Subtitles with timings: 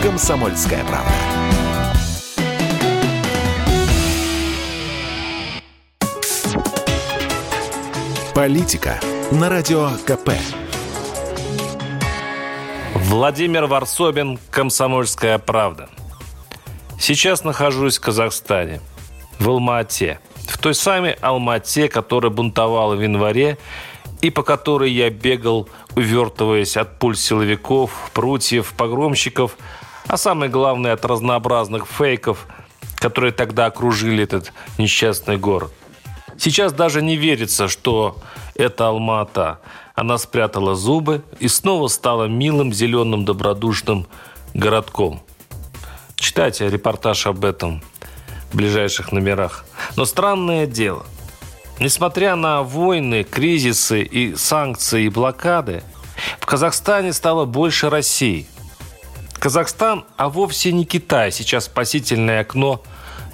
[0.00, 1.10] «Комсомольская правда».
[8.32, 9.00] Политика
[9.32, 10.30] на Радио КП.
[12.94, 15.88] Владимир Варсобин, «Комсомольская правда».
[17.00, 18.80] Сейчас нахожусь в Казахстане,
[19.40, 20.20] в Алма-Ате.
[20.46, 23.58] В той самой Алма-Ате, которая бунтовала в январе
[24.20, 29.56] и по которой я бегал, увертываясь от пуль силовиков, прутьев, погромщиков,
[30.06, 32.46] а самое главное от разнообразных фейков,
[32.96, 35.72] которые тогда окружили этот несчастный город.
[36.36, 38.16] Сейчас даже не верится, что
[38.54, 39.60] это Алма-Ата.
[39.94, 44.06] Она спрятала зубы и снова стала милым, зеленым, добродушным
[44.54, 45.22] городком.
[46.14, 47.82] Читайте репортаж об этом
[48.52, 49.64] в ближайших номерах.
[49.96, 51.06] Но странное дело–
[51.80, 55.82] Несмотря на войны, кризисы и санкции и блокады,
[56.40, 58.46] в Казахстане стало больше России.
[59.38, 62.82] Казахстан, а вовсе не Китай, сейчас спасительное окно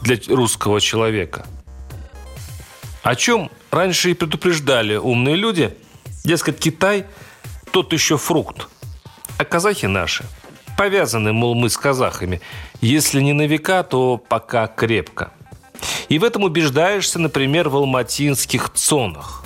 [0.00, 1.46] для русского человека.
[3.04, 5.76] О чем раньше и предупреждали умные люди.
[6.24, 7.06] Дескать, Китай–
[7.70, 8.68] тот еще фрукт.
[9.38, 10.24] А казахи наши
[10.76, 12.40] повязаны, мол, мы с казахами.
[12.80, 15.32] Если не на века, то пока крепко–
[16.12, 19.44] и в этом убеждаешься, например, в алматинских ЦОНах.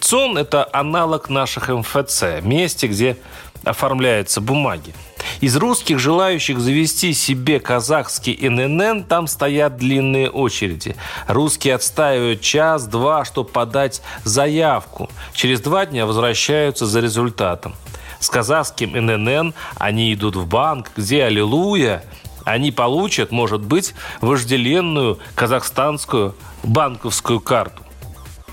[0.00, 3.18] ЦОН– это аналог наших МФЦ, месте, где
[3.62, 4.94] оформляются бумаги.
[5.42, 10.96] Из русских, желающих завести себе казахский ННН, там стоят длинные очереди.
[11.26, 15.10] Русские отстаивают час-два, чтобы подать заявку.
[15.34, 17.74] Через два дня возвращаются за результатом.
[18.18, 22.02] С казахским ННН они идут в банк, где аллилуйя,
[22.48, 27.82] они получат, может быть, вожделенную казахстанскую банковскую карту.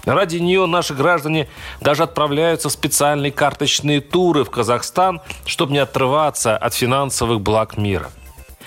[0.05, 1.47] Ради нее наши граждане
[1.81, 8.11] даже отправляются в специальные карточные туры в Казахстан, чтобы не отрываться от финансовых благ мира–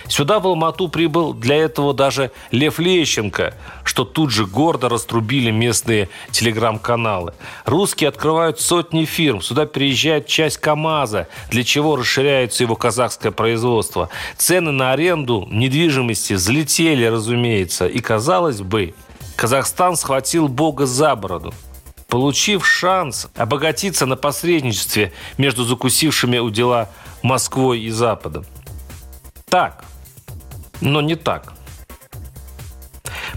[0.08, 3.54] Сюда, в Алмату, прибыл для этого даже Лев Лещенко,
[3.84, 7.34] что тут же гордо раструбили местные телеграм-каналы.
[7.66, 9.42] Русские открывают сотни фирм.
[9.42, 14.08] Сюда приезжает часть КАМАЗа, для чего расширяется его казахское производство.
[14.36, 17.86] Цены на аренду недвижимости взлетели, разумеется.
[17.86, 18.94] И, казалось бы,
[19.36, 21.54] Казахстан схватил Бога за бороду
[22.08, 26.88] получив шанс обогатиться на посредничестве между закусившими у дела
[27.22, 28.46] Москвой и Западом.
[29.48, 29.84] Так,
[30.80, 31.54] но не так.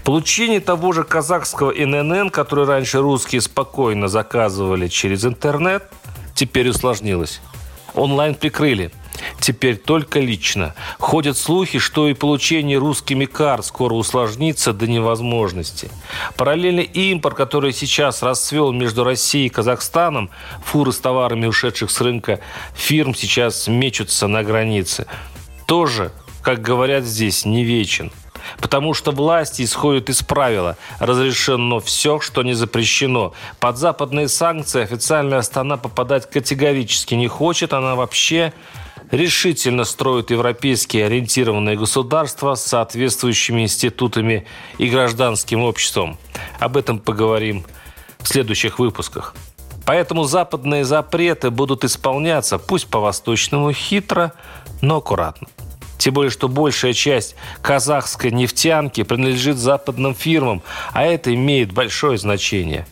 [0.04, 5.84] Получение того же казахского ИНН, который раньше русские спокойно заказывали через интернет,
[6.34, 7.40] теперь усложнилось.
[7.94, 8.90] Онлайн прикрыли.
[9.38, 10.74] Теперь только лично.
[10.98, 15.90] Ходят слухи, что и получение русскими карт скоро усложнится до невозможности.
[16.36, 20.30] Параллельный импорт, который сейчас расцвел между Россией и Казахстаном,
[20.64, 22.40] фуры с товарами, ушедших с рынка
[22.74, 25.06] фирм, сейчас мечутся на границе.
[25.66, 28.12] Тоже как говорят здесь, не вечен.
[28.60, 33.32] Потому что власти исходят из правила «разрешено все, что не запрещено».
[33.60, 37.72] Под западные санкции официальная Астана попадать категорически не хочет.
[37.72, 38.52] Она вообще
[39.10, 44.46] решительно строит европейские ориентированные государства с соответствующими институтами
[44.78, 46.18] и гражданским обществом.
[46.58, 47.64] Об этом поговорим
[48.18, 49.34] в следующих выпусках.
[49.84, 54.32] Поэтому западные запреты будут исполняться, пусть по-восточному хитро,
[54.80, 55.48] но аккуратно.
[56.02, 60.60] Тем более, что большая часть казахской нефтянки принадлежит западным фирмам,
[60.92, 62.88] а это имеет большое значение.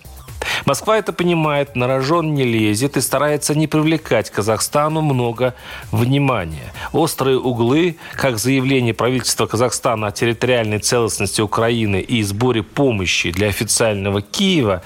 [0.65, 5.55] Москва это понимает, на рожон не лезет и старается не привлекать Казахстану много
[5.91, 6.73] внимания.
[6.93, 14.23] Острые углы, как заявление правительства Казахстана о территориальной целостности Украины и сборе помощи для официального
[14.23, 14.85] Киева,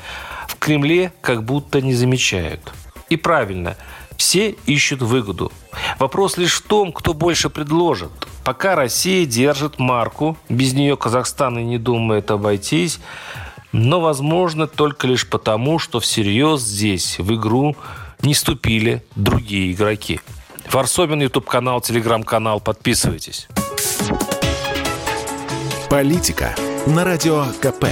[0.49, 2.73] в Кремле как будто не замечают.
[3.11, 3.77] И правильно–
[4.17, 5.53] все ищут выгоду.
[5.99, 8.11] Вопрос лишь в том, кто больше предложит.
[8.45, 13.01] Пока Россия держит марку, без нее Казахстан и не думает обойтись,
[13.73, 17.77] но, возможно, только лишь потому, что всерьез здесь, в игру,
[18.23, 20.21] не ступили другие игроки.
[20.71, 22.61] Варсобин, YouTube-канал, Телеграм-канал.
[22.61, 23.49] Подписывайтесь.
[25.91, 26.55] Политика
[26.87, 27.87] на Радио КП.